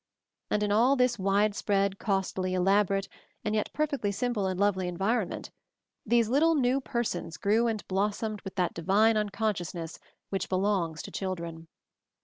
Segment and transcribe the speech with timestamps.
[0.49, 3.07] And in all this widespread, costly, elabo rate,
[3.45, 5.51] and yet perfectly simple and lovely en vironment,
[6.07, 11.11] these little New Persons grew and blossomed with that divine unconscious ness which belongs to
[11.11, 11.67] children.